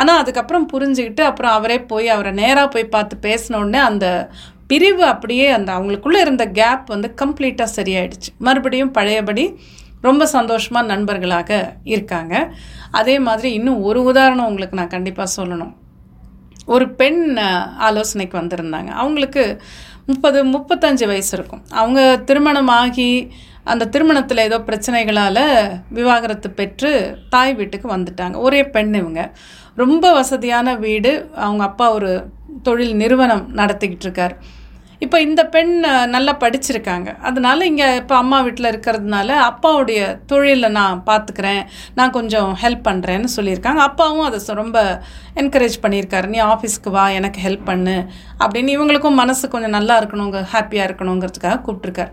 ஆனால் 0.00 0.20
அதுக்கப்புறம் 0.22 0.68
புரிஞ்சுக்கிட்டு 0.72 1.22
அப்புறம் 1.30 1.56
அவரே 1.58 1.78
போய் 1.92 2.08
அவரை 2.16 2.32
நேராக 2.42 2.68
போய் 2.74 2.92
பார்த்து 2.94 3.14
பேசின 3.26 3.58
உடனே 3.62 3.80
அந்த 3.90 4.06
பிரிவு 4.68 5.04
அப்படியே 5.04 5.48
அந்த 5.48 5.72
அவங்களுக்குள்ளே 5.72 6.20
இருந்த 6.20 6.46
கேப் 6.46 6.86
வந்து 6.86 7.14
கம்ப்ளீட்டாக 7.24 7.66
சரியாயிடுச்சு. 7.76 8.30
மறுபடியும் 8.38 8.90
பழையபடி 8.90 9.58
ரொம்ப 10.00 10.26
சந்தோஷமாக 10.26 10.86
நண்பர்களாக 10.86 11.76
இருக்காங்க. 11.84 12.54
அதே 12.90 13.18
மாதிரி 13.18 13.52
இன்னும் 13.52 13.82
ஒரு 13.82 14.02
உதாரணம் 14.02 14.46
உங்களுக்கு 14.46 14.76
நான் 14.76 14.86
கண்டிப்பாக 14.86 15.30
சொல்லணும். 15.42 15.74
ஒரு 16.66 16.94
பெண் 16.94 17.38
ஆலோசனைக்கு 17.78 18.38
வந்திருந்தாங்க. 18.38 18.86
அவங்களுக்கு 18.86 19.62
முப்பது 20.06 20.44
முப்பத்தஞ்சு 20.44 21.06
வயசு 21.06 21.38
இருக்கும். 21.38 21.62
அவங்க 21.70 22.22
திருமணம் 22.24 22.68
ஆகி 22.68 23.32
அந்த 23.64 23.88
திருமணத்தில் 23.88 24.38
ஏதோ 24.38 24.58
பிரச்சனைகளால் 24.58 25.80
விவாகரத்து 25.88 26.50
பெற்று 26.50 27.18
தாய் 27.30 27.54
வீட்டுக்கு 27.54 27.96
வந்துட்டாங்க. 27.96 28.36
ஒரே 28.36 28.64
பெண் 28.64 28.94
இவங்க. 28.94 29.32
ரொம்ப 29.76 30.12
வசதியான 30.12 30.76
வீடு. 30.76 31.30
அவங்க 31.34 31.64
அப்பா 31.64 31.92
ஒரு 31.92 32.30
தொழில் 32.62 32.96
நிறுவனம் 32.96 33.56
நடத்திக்கிட்டு 33.56 34.04
இருக்கார். 34.08 34.56
இப்போ 35.04 35.16
இந்த 35.26 35.42
பெண் 35.54 35.72
நல்லா 36.14 36.32
படிச்சிருக்காங்க. 36.42 37.08
அதனால 37.28 37.66
இங்கே 37.70 37.88
இப்போ 38.00 38.14
அம்மா 38.22 38.38
வீட்டில் 38.46 38.70
இருக்கிறதுனால 38.70 39.28
அப்பாவுடைய 39.50 40.00
தொழிலை 40.30 40.70
நான் 40.78 41.02
பார்த்துக்கிறேன் 41.10 41.62
நான் 41.98 42.14
கொஞ்சம் 42.18 42.50
ஹெல்ப் 42.62 42.82
பண்ணுறேன்னு 42.88 43.30
சொல்லியிருக்காங்க. 43.36 43.82
அப்பாவும் 43.90 44.26
அதை 44.28 44.56
ரொம்ப 44.62 44.80
என்கரேஜ் 45.42 45.78
பண்ணியிருக்காரு. 45.84 46.28
நீ 46.34 46.40
ஆஃபீஸ்க்கு 46.52 46.96
வா 46.96 47.06
எனக்கு 47.20 47.40
ஹெல்ப் 47.46 47.68
பண்ணு 47.70 47.96
அப்படின்னு 48.42 48.76
இவங்களுக்கும் 48.78 49.20
மனசு 49.22 49.54
கொஞ்சம் 49.54 49.76
நல்லா 49.78 49.96
இருக்கணுங்க 50.02 50.42
ஹாப்பியாக 50.54 50.88
இருக்கணுங்கிறதுக்காக 50.90 51.62
கூப்பிட்ருக்காரு 51.68 52.12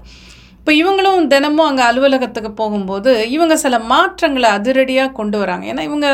இப்போ 0.60 0.74
இவங்களும் 0.82 1.28
தினமும் 1.32 1.68
அங்கே 1.70 1.84
அலுவலகத்துக்கு 1.88 2.50
போகும்போது 2.60 3.12
இவங்க 3.34 3.56
சில 3.64 3.76
மாற்றங்களை 3.92 4.50
அதிரடியாக 4.58 5.14
கொண்டு 5.20 5.38
வராங்க. 5.42 5.66
ஏன்னா 5.72 5.84
இவங்க 5.90 6.08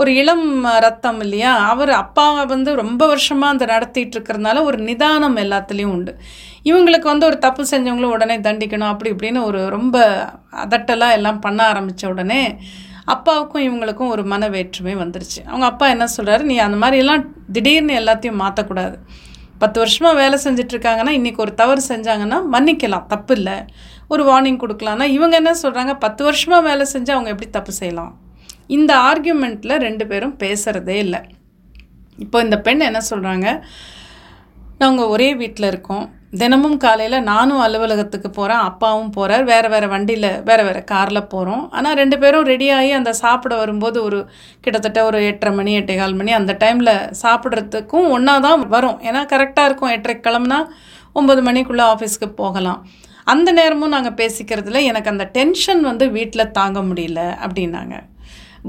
ஒரு 0.00 0.10
இளம் 0.20 0.46
ரத்தம் 0.84 1.20
இல்லையா? 1.24 1.52
அவர் 1.72 1.92
அப்பா 2.02 2.26
வந்து 2.52 2.70
ரொம்ப 2.82 3.02
வருஷமாக 3.12 3.54
அந்த 3.54 3.64
நடத்திட்டு 3.72 4.14
இருக்கிறதுனால 4.16 4.62
ஒரு 4.68 4.78
நிதானம் 4.88 5.40
எல்லாத்துலேயும் 5.44 5.94
உண்டு. 5.96 6.12
இவங்களுக்கு 6.68 7.06
வந்து 7.12 7.28
ஒரு 7.30 7.38
தப்பு 7.46 7.62
செஞ்சவங்களும் 7.72 8.14
உடனே 8.16 8.36
தண்டிக்கணும் 8.46 8.92
அப்படி 8.92 9.10
இப்படின்னு 9.14 9.40
ஒரு 9.48 9.60
ரொம்ப 9.76 9.96
அதட்டலாக 10.64 11.16
எல்லாம் 11.18 11.42
பண்ண 11.46 11.60
ஆரம்பித்த 11.72 12.08
உடனே 12.12 12.42
அப்பாவுக்கும் 13.14 13.64
இவங்களுக்கும் 13.68 14.12
ஒரு 14.14 14.22
மன 14.32 14.48
வேற்றுமை 14.54 14.94
வந்துருச்சு. 15.02 15.40
அவங்க 15.50 15.66
அப்பா 15.72 15.86
என்ன 15.94 16.06
சொல்கிறாரு 16.16 16.42
நீ 16.50 16.56
அந்த 16.66 16.78
மாதிரிலாம் 16.82 17.24
திடீர்னு 17.56 17.94
எல்லாத்தையும் 18.00 18.40
மாற்றக்கூடாது 18.44 18.96
பத்து 19.62 19.78
வருஷமாக 19.82 20.18
வேலை 20.20 20.36
செஞ்சிட்ருக்காங்கன்னா 20.44 21.14
இன்றைக்கி 21.18 21.40
ஒரு 21.46 21.52
தவறு 21.60 21.82
செஞ்சாங்கன்னா 21.88 22.38
மன்னிக்கலாம் 22.54 23.08
தப்பு 23.14 23.34
இல்லை. 23.38 23.56
ஒரு 24.12 24.22
வார்னிங் 24.30 24.62
கொடுக்கலாம்னா 24.62 25.06
இவங்க 25.16 25.34
என்ன 25.42 25.52
சொல்கிறாங்க 25.64 25.92
பத்து 26.06 26.24
வருஷமாக 26.28 26.66
வேலை 26.68 26.86
செஞ்சு 26.94 27.12
அவங்க 27.16 27.30
எப்படி 27.34 27.50
தப்பு 27.58 27.72
செய்யலாம்? 27.80 28.12
இந்த 28.76 28.92
ஆர்கியூமெண்ட்டில் 29.10 29.82
ரெண்டு 29.86 30.06
பேரும் 30.12 30.38
பேசுகிறதே 30.44 30.96
இல்லை. 31.06 31.20
இப்போ 32.24 32.38
இந்த 32.46 32.56
பெண் 32.68 32.88
என்ன 32.90 33.02
சொல்கிறாங்க 33.10 33.48
நாங்கள் 34.82 35.10
ஒரே 35.14 35.28
வீட்டில் 35.40 35.70
இருக்கோம். 35.70 36.06
தினமும் 36.40 36.76
காலையில் 36.82 37.26
நானும் 37.28 37.62
அலுவலகத்துக்கு 37.64 38.28
போகிறேன் 38.36 38.62
அப்பாவும் 38.66 39.10
போகிறார் 39.16 39.44
வேறு 39.50 39.68
வேறு 39.72 39.86
வண்டியில் 39.94 40.28
வேறு 40.48 40.62
வேறு 40.66 40.80
காரில் 40.90 41.28
போகிறோம் 41.32 41.64
ஆனால் 41.76 41.96
ரெண்டு 42.00 42.16
பேரும் 42.22 42.46
ரெடியாகி 42.50 42.92
அந்த 42.98 43.12
சாப்பிட 43.22 43.54
வரும்போது 43.62 43.98
ஒரு 44.08 44.18
கிட்டத்தட்ட 44.64 45.00
ஒரு 45.08 45.20
எட்டரை 45.30 45.52
மணி 45.56 45.72
எட்டே 45.80 45.96
கால் 46.00 46.16
மணி 46.20 46.32
அந்த 46.38 46.54
டைமில் 46.62 46.92
சாப்பிட்றதுக்கும் 47.22 48.08
ஒன்றா 48.16 48.34
தான் 48.46 48.62
வரும். 48.74 48.98
ஏன்னா 49.08 49.22
கரெக்டாக 49.32 49.68
இருக்கும். 49.70 49.94
எட்டரை 49.96 50.16
கிளம்புனா 50.26 50.60
ஒம்பது 51.20 51.42
மணிக்குள்ளே 51.48 51.84
ஆஃபீஸ்க்கு 51.92 52.28
போகலாம். 52.42 52.80
அந்த 53.34 53.48
நேரமும் 53.60 53.94
நாங்கள் 53.96 54.18
பேசிக்கிறதுல 54.22 54.84
எனக்கு 54.90 55.12
அந்த 55.14 55.24
டென்ஷன் 55.38 55.82
வந்து 55.90 56.08
வீட்டில் 56.18 56.52
தாங்க 56.60 56.80
முடியல 56.90 57.22
அப்படின்னாங்க. 57.46 57.96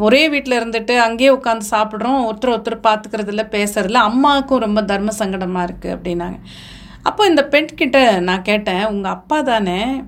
ஒரே 0.05 0.29
வீட்டில் 0.29 0.57
இருந்துட்டு 0.59 0.95
அங்கேயே 0.97 1.31
உட்காந்து 1.37 1.65
சாப்பிட்றோம். 1.75 2.19
ஒருத்தர் 2.27 2.53
ஒருத்தர் 2.55 2.85
பார்த்துக்கிறதுல 2.87 3.45
பேசுறதுல 3.55 4.03
அம்மாவுக்கும் 4.09 4.63
ரொம்ப 4.65 4.81
தர்ம 4.81 5.13
சங்கடமாக 5.19 5.67
இருக்குது 5.67 5.95
அப்படின்னாங்க. 5.97 6.39
அப்போ 7.09 7.21
இந்த 7.27 7.43
பெண்கிட்ட 7.53 8.19
நான் 8.19 8.47
கேட்டேன் 8.49 8.85
உங்கள் 8.93 9.11
அப்பா 9.11 9.41
தானே? 9.41 10.03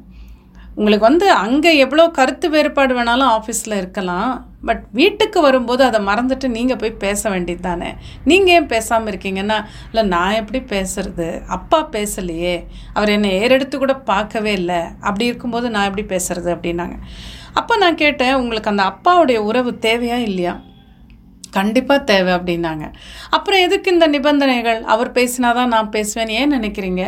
உங்களுக்கு 0.75 1.05
வந்து 1.09 1.31
அங்கே 1.31 1.77
எவ்வளோ 1.77 2.03
கருத்து 2.17 2.47
வேறுபாடு 2.49 2.93
வேணாலும் 2.97 3.31
ஆஃபீஸில் 3.37 3.79
இருக்கலாம். 3.79 4.31
பட் 4.67 4.83
வீட்டுக்கு 4.99 5.39
வரும்போது 5.41 5.83
அதை 5.87 5.99
மறந்துட்டு 6.07 6.47
நீங்கள் 6.47 6.79
போய் 6.81 7.01
பேச 7.03 7.29
வேண்டியது 7.29 7.61
தானே? 7.61 7.89
நீங்கள் 8.29 8.53
ஏன் 8.55 8.69
பேசாமல் 8.73 9.11
இருக்கீங்கன்னா 9.11 9.57
இல்லை 9.89 10.03
நான் 10.15 10.39
எப்படி 10.41 10.59
பேசுறது? 10.73 11.43
அப்பா 11.47 11.79
பேசலையே. 11.95 12.55
அவர் 12.93 13.09
என்னை 13.09 13.31
ஏறெடுத்து 13.41 13.77
கூட 13.77 13.95
பார்க்கவே 14.11 14.53
இல்லை. 14.61 14.81
அப்படி 14.99 15.25
இருக்கும்போது 15.25 15.69
நான் 15.69 15.89
எப்படி 15.91 16.05
பேசுறது? 16.15 16.49
அப்படின்னாங்க. 16.55 16.97
அப்போ 17.59 17.73
நான் 17.83 18.01
கேட்டேன் 18.03 18.37
உங்களுக்கு 18.41 18.71
அந்த 18.73 18.85
அப்பாவுடைய 18.91 19.39
உறவு 19.49 19.73
தேவையா 19.87 20.19
இல்லையா? 20.29 20.55
கண்டிப்பாக 21.57 22.07
தேவை 22.11 22.31
அப்படின்னாங்க. 22.37 22.85
அப்புறம் 23.35 23.63
எதுக்கு 23.65 23.93
இந்த 23.95 24.05
நிபந்தனைகள்? 24.15 24.81
அவர் 24.93 25.11
பேசினாதான் 25.19 25.71
நான் 25.75 25.93
பேசுவேன்னு 25.97 26.37
ஏன் 26.41 26.55
நினைக்கிறீங்க? 26.57 27.03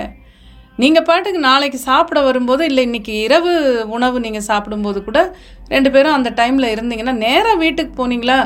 நீங்கள் 0.82 1.06
பாட்டுக்கு 1.08 1.40
நாளைக்கு 1.50 1.78
சாப்பிட 1.90 2.20
வரும்போது 2.22 2.64
இல்லை 2.70 2.82
இன்றைக்கி 2.88 3.14
இரவு 3.26 3.52
உணவு 3.96 4.18
நீங்கள் 4.24 4.46
சாப்பிடும்போது 4.48 5.00
கூட 5.04 5.20
ரெண்டு 5.74 5.90
பேரும் 5.94 6.16
அந்த 6.18 6.30
டைமில் 6.40 6.72
இருந்தீங்கன்னா 6.74 7.14
நேராக 7.26 7.62
வீட்டுக்கு 7.62 7.94
போனீங்களா? 8.00 8.40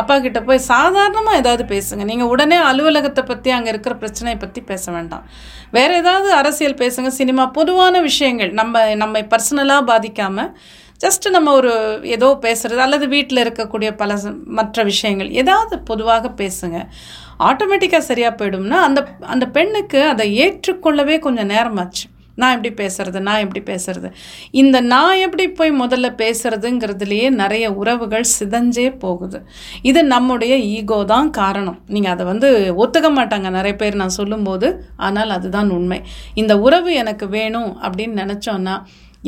அப்பா 0.00 0.14
கிட்ட 0.24 0.40
போய் 0.48 0.66
சாதாரணமாக 0.72 1.40
ஏதாவது 1.42 1.64
பேசுங்க. 1.74 2.04
நீங்கள் 2.10 2.30
உடனே 2.32 2.58
அலுவலகத்தை 2.70 3.24
பற்றி 3.30 3.50
அங்கே 3.56 3.70
இருக்கிற 3.74 3.96
பிரச்சனையை 4.02 4.38
பற்றி 4.40 4.62
பேச 4.70 4.92
வேண்டாம். 4.96 5.26
வேறு 5.76 5.94
ஏதாவது 6.02 6.28
அரசியல் 6.40 6.80
பேசுங்க. 6.82 7.12
சினிமா 7.20 7.46
பொதுவான 7.58 8.00
விஷயங்கள். 8.00 8.52
நம்ம 8.60 8.94
நம்மை 9.04 9.22
பர்சனலாக 9.34 9.88
பாதிக்காமல் 9.92 10.52
ஜஸ்ட்டு 11.04 11.32
நம்ம 11.36 11.52
ஒரு 11.52 11.72
ஏதோ 12.16 12.28
பேசுகிறது 12.44 12.82
அல்லது 12.86 13.06
வீட்டில் 13.14 13.42
இருக்கக்கூடிய 13.44 13.90
பல 14.02 14.16
மற்ற 14.58 14.84
விஷயங்கள் 14.90 15.30
ஏதாவது 15.42 15.76
பொதுவாக 15.90 16.32
பேசுங்க. 16.42 16.78
ஆட்டோமேட்டிக்காக 17.48 18.04
சரியாக 18.10 18.36
போயிடும்னா 18.38 18.80
அந்த 18.88 19.00
அந்த 19.34 19.46
பெண்ணுக்கு 19.56 20.02
அதை 20.12 20.26
ஏற்றுக்கொள்ளவே 20.44 21.18
கொஞ்சம் 21.18 21.50
நேரமாச்சு 21.54 22.06
நான் 22.40 22.54
எப்படி 22.54 22.70
பேசுறது 22.80 23.18
நான் 23.26 23.42
எப்படி 23.44 23.60
பேசுறது. 23.70 24.08
இந்த 24.60 24.76
நான் 24.92 25.20
எப்படி 25.26 25.44
போய் 25.58 25.70
முதல்ல 25.82 26.08
பேசுறதுங்கிறதுலையே 26.22 27.28
நிறைய 27.42 27.66
உறவுகள் 27.80 28.26
சிதஞ்சே 28.38 28.88
போகுது. 29.04 29.38
இது 29.90 30.00
நம்முடைய 30.04 30.56
ஈகோ 30.56 30.98
தான் 31.04 31.30
காரணம். 31.30 31.78
நீங்கள் 31.86 32.12
அதை 32.14 32.26
வந்து 32.26 32.48
ஒத்துக்க 32.84 33.10
மாட்டாங்க. 33.18 33.50
நிறைய 33.50 33.76
பேர் 33.82 34.00
நான் 34.02 34.18
சொல்லும்போது 34.18 34.70
ஆனால் 34.96 35.30
அதுதான் 35.30 35.70
உண்மை. 35.70 36.00
இந்த 36.34 36.56
உறவு 36.66 36.92
எனக்கு 37.02 37.28
வேணும் 37.28 37.70
அப்படின்னு 37.82 38.20
நினச்சோன்னா 38.24 38.76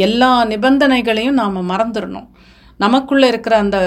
எல்லா 0.07 0.31
நிபந்தனைகளையும் 0.53 1.39
நாம் 1.41 1.69
மறந்துடணும். 1.73 2.29
நமக்குள்ளே 2.81 3.29
இருக்கிற 3.33 3.55
அந்த 3.65 3.79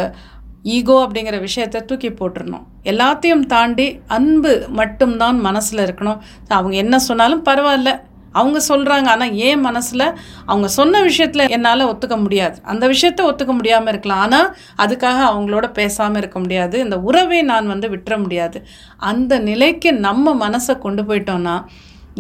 ஈகோ 0.76 0.96
அப்படிங்கிற 1.04 1.36
விஷயத்தை 1.48 1.80
தூக்கி 1.90 2.10
போட்டுடணும் 2.10 2.66
எல்லாத்தையும் 2.92 3.44
தாண்டி 3.54 3.86
அன்பு 4.18 4.54
மட்டும்தான் 4.80 5.38
மனசில் 5.48 5.86
இருக்கணும். 5.86 6.22
அவங்க 6.58 6.76
என்ன 6.84 6.96
சொன்னாலும் 7.10 7.46
பரவாயில்ல. 7.50 7.92
அவங்க 8.40 8.60
சொல்கிறாங்க 8.68 9.08
ஆனால் 9.14 9.34
ஏன் 9.48 9.64
மனசில்? 9.66 10.06
அவங்க 10.46 10.68
சொன்ன 10.76 11.02
விஷயத்தில் 11.08 11.52
என்னால் 11.56 11.88
ஒத்துக்க 11.92 12.16
முடியாது. 12.26 12.58
அந்த 12.72 12.84
விஷயத்த 12.94 13.22
ஒத்துக்க 13.30 13.54
முடியாமல் 13.58 13.92
இருக்கலாம். 13.94 14.22
ஆனால் 14.26 14.48
அதுக்காக 14.84 15.20
அவங்களோட 15.32 15.68
பேசாமல் 15.80 16.20
இருக்க 16.22 16.40
முடியாது. 16.40 16.76
இந்த 16.86 16.98
உறவை 17.10 17.40
நான் 17.52 17.72
வந்து 17.74 17.90
விட்டுற 17.94 18.18
முடியாது. 18.24 18.60
அந்த 19.12 19.40
நிலைக்கு 19.50 19.92
நம்ம 20.08 20.36
மனசை 20.46 20.76
கொண்டு 20.86 21.04
போயிட்டோன்னா 21.10 21.56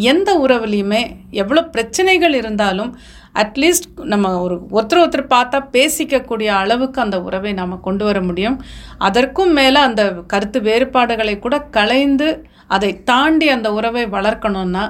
எந்த 0.09 0.29
உறவுலையுமே 0.45 1.01
எவ்வளோ 1.41 1.61
பிரச்சனைகள் 1.75 2.35
இருந்தாலும் 2.41 2.91
அட்லீஸ்ட் 3.35 3.87
நம்ம 4.13 4.31
ஒரு 4.41 4.55
ஒருத்தர் 4.77 5.01
ஒருத்தர் 5.03 5.33
பார்த்தா 5.33 5.59
பேசிக்கக்கூடிய 5.75 6.49
அளவுக்கு 6.61 7.01
அந்த 7.01 7.21
உறவை 7.21 7.53
நாம் 7.53 7.83
கொண்டு 7.87 8.05
வர 8.05 8.21
முடியும். 8.21 8.57
அதற்கும் 8.97 9.53
மேலே 9.59 9.79
அந்த 9.79 10.03
கருத்து 10.33 10.61
வேறுபாடுகளை 10.61 11.39
கூட 11.39 11.59
களைந்து 11.77 12.29
அதை 12.67 12.91
தாண்டி 13.03 13.49
அந்த 13.49 13.69
உறவை 13.73 14.03
வளர்க்கணும்னா 14.17 14.83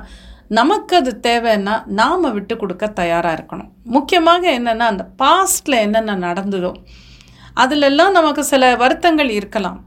நமக்கு 0.47 0.95
அது 0.95 1.11
தேவைன்னா 1.27 1.75
நாம் 1.99 2.33
விட்டு 2.37 2.57
கொடுக்க 2.57 2.87
தயாராக 2.87 3.35
இருக்கணும். 3.37 3.69
முக்கியமாக 3.95 4.43
என்னென்னா 4.59 4.85
அந்த 4.93 5.05
பாஸ்டில் 5.21 5.77
என்னென்ன 5.85 6.17
நடந்ததோ 6.27 6.71
அதிலெல்லாம் 7.63 8.11
நமக்கு 8.17 8.43
சில 8.43 8.75
வருத்தங்கள் 8.81 9.29
இருக்கலாம். 9.29 9.79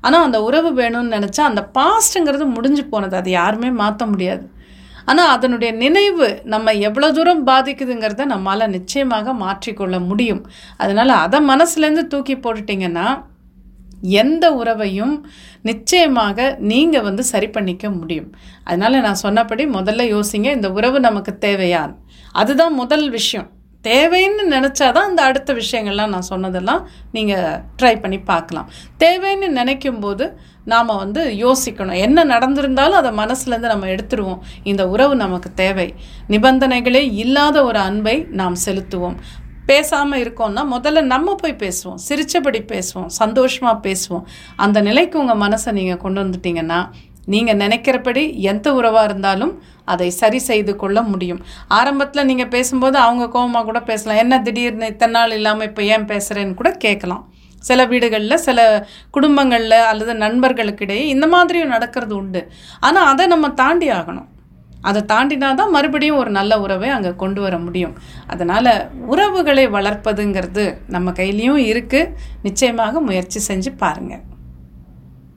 ஆனால் 0.00 0.24
அந்த 0.26 0.38
உறவு 0.42 0.70
வேணும்னு 0.80 1.14
நினச்சா 1.16 1.42
அந்த 1.50 1.62
பாஸ்ட்டுங்கிறது 1.78 2.46
முடிஞ்சு 2.54 2.84
போனது. 2.84 3.14
அது 3.16 3.30
யாருமே 3.30 3.70
மாற்ற 3.82 4.06
முடியாது. 4.06 4.44
ஆனால் 5.10 5.32
அதனுடைய 5.36 5.70
நினைவு 5.82 6.28
நம்ம 6.54 6.74
எவ்வளோ 6.88 7.08
தூரம் 7.12 7.42
பாதிக்குதுங்கிறத 7.46 8.26
நம்மளால் 8.34 8.74
நிச்சயமாக 8.76 9.34
மாற்றிக்கொள்ள 9.44 9.98
முடியும். 10.10 10.42
அதனால் 10.76 11.14
அதை 11.24 11.40
மனசுலேருந்து 11.52 12.04
தூக்கி 12.14 12.36
போட்டுட்டிங்கன்னா 12.36 13.06
எந்த 14.20 14.44
உறவையும் 14.60 15.12
நிச்சயமாக 15.68 16.38
நீங்கள் 16.70 17.06
வந்து 17.08 17.22
சரி 17.32 17.48
பண்ணிக்க 17.48 17.84
முடியும். 17.98 18.30
அதனால் 18.64 19.04
நான் 19.06 19.22
சொன்னபடி 19.24 19.64
முதல்ல 19.78 20.06
யோசிங்க 20.14 20.48
இந்த 20.58 20.70
உறவு 20.78 21.00
நமக்கு 21.08 21.34
தேவையா? 21.46 21.82
அதுதான் 22.40 22.74
முதல் 22.82 23.06
விஷயம். 23.18 23.48
தேவைன்னு 23.84 24.44
நினச்சாதான் 24.56 25.08
இந்த 25.10 25.22
அடுத்த 25.28 25.50
விஷயங்கள்லாம் 25.62 26.12
நான் 26.14 26.30
சொன்னதெல்லாம் 26.32 26.82
நீங்கள் 27.16 27.58
ட்ரை 27.80 27.94
பண்ணி 28.02 28.18
பார்க்கலாம். 28.30 28.68
தேவைன்னு 29.02 29.48
நினைக்கும் 29.60 30.02
போது 30.04 30.26
நாம் 30.72 30.86
வந்து 30.86 31.22
யோசிக்கணும். 31.44 32.00
என்ன 32.06 32.24
நடந்திருந்தாலும் 32.24 33.00
அதை 33.00 33.10
மனசுலேருந்து 33.22 33.72
நம்ம 33.72 33.86
எடுத்துருவோம். 33.86 34.42
இந்த 34.62 34.88
உறவு 34.88 35.16
நமக்கு 35.16 35.50
தேவை. 35.54 35.94
நிபந்தனைகளே 36.28 37.02
இல்லாத 37.22 37.64
ஒரு 37.64 37.78
அன்பை 37.78 38.16
நாம் 38.40 38.56
செலுத்துவோம். 38.66 39.16
பேசாமல் 39.66 40.22
இருக்கோம்னா 40.22 40.62
முதல்ல 40.72 41.02
நம்ம 41.02 41.34
போய் 41.34 41.60
பேசுவோம். 41.64 41.98
சிரித்தபடி 42.06 42.60
பேசுவோம். 42.72 43.06
சந்தோஷமாக 43.06 43.76
பேசுவோம். 43.88 44.24
அந்த 44.56 44.80
நிலைக்கு 44.80 45.18
உங்கள் 45.22 45.42
மனசை 45.44 45.72
நீங்கள் 45.72 46.02
கொண்டு 46.04 46.22
வந்துட்டீங்கன்னா 46.24 46.80
நீங்கள் 47.32 47.56
நினைக்கிறபடி 47.56 48.22
எந்த 48.52 48.66
உறவாக 48.74 49.08
இருந்தாலும் 49.08 49.52
அதை 49.92 50.08
சரி 50.10 50.38
செய்து 50.38 50.76
கொள்ள 50.76 50.98
முடியும். 51.02 51.40
ஆரம்பத்தில் 51.78 52.28
நீங்கள் 52.30 52.50
பேசும்போது 52.56 52.96
அவங்க 52.98 53.28
கோபமாக 53.28 53.64
கூட 53.64 53.80
பேசலாம். 53.80 54.20
என்ன 54.24 54.40
திடீர்னு 54.40 54.86
இத்தனை 54.86 55.12
நாள் 55.12 55.36
இல்லாமல் 55.38 55.68
இப்போ 55.68 55.82
ஏன் 55.94 56.08
பேசுகிறேன்னு 56.12 56.54
கூட 56.54 56.72
கேட்கலாம். 56.84 57.24
சில 57.68 57.86
வீடுகளில் 57.92 58.44
சில 58.48 58.60
குடும்பங்களில் 59.16 59.78
அல்லது 59.90 60.14
நண்பர்களுக்கிடையே 60.24 61.04
இந்த 61.14 61.26
மாதிரியும் 61.34 61.74
நடக்கிறது 61.74 62.14
உண்டு. 62.20 62.42
ஆனால் 62.88 63.10
அதை 63.12 63.26
நம்ம 63.34 63.48
தாண்டி 63.62 63.88
ஆகணும். 63.98 64.28
அதை 64.88 65.00
தாண்டினா 65.12 65.50
தான் 65.60 65.74
மறுபடியும் 65.74 66.20
ஒரு 66.22 66.30
நல்ல 66.38 66.52
உறவை 66.64 66.88
அங்கே 66.94 67.12
கொண்டு 67.22 67.40
வர 67.44 67.54
முடியும். 67.66 67.94
அதனால் 68.32 68.72
உறவுகளை 69.12 69.64
வளர்ப்பதுங்கிறது 69.76 70.66
நம்ம 70.96 71.10
கையிலையும் 71.20 71.62
இருக்குது 71.70 72.12
நிச்சயமாக 72.46 73.00
முயற்சி 73.08 73.40
செஞ்சு 73.50 73.72
பாருங்கள் 73.84 74.24